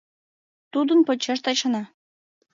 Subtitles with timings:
[0.71, 1.83] Тудын почеш Тачана.